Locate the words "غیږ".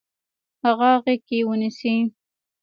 1.03-1.21